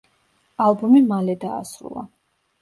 ალბომი 0.67 1.01
მალე 1.11 1.35
დაასრულა. 1.45 2.07